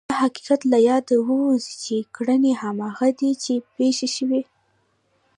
دا 0.09 0.15
حقیقت 0.23 0.61
له 0.71 0.77
یاده 0.89 1.15
ووځي 1.27 1.73
چې 1.83 1.95
کړنې 2.15 2.51
هماغه 2.61 3.07
دي 3.19 3.31
چې 3.43 3.53
پېښې 3.75 4.07
شوې. 4.15 4.41